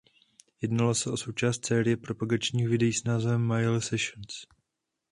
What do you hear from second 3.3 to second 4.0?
Miley